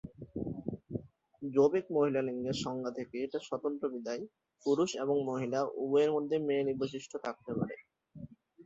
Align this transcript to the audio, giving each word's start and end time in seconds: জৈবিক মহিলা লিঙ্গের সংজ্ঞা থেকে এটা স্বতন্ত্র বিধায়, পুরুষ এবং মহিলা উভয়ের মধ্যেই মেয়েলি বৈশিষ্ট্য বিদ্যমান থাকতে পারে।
জৈবিক 1.41 1.85
মহিলা 1.91 2.21
লিঙ্গের 2.21 2.57
সংজ্ঞা 2.63 2.91
থেকে 2.97 3.15
এটা 3.25 3.39
স্বতন্ত্র 3.39 3.85
বিধায়, 3.93 4.23
পুরুষ 4.65 4.89
এবং 5.03 5.15
মহিলা 5.29 5.59
উভয়ের 5.83 6.11
মধ্যেই 6.11 6.45
মেয়েলি 6.47 6.73
বৈশিষ্ট্য 6.79 7.15
বিদ্যমান 7.15 7.25
থাকতে 7.27 7.51
পারে। 7.59 7.75